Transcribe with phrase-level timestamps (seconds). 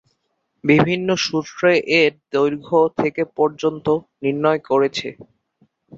[0.63, 1.61] বিভিন্ন সূত্র
[1.99, 3.85] এর দৈর্ঘ্য থেকে পর্যন্ত
[4.23, 5.07] নির্ণয় করেছে।